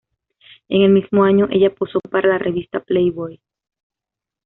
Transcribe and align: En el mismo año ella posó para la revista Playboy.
En 0.67 0.81
el 0.81 0.89
mismo 0.89 1.23
año 1.25 1.47
ella 1.51 1.75
posó 1.75 1.99
para 1.99 2.27
la 2.29 2.39
revista 2.39 2.79
Playboy. 2.79 3.39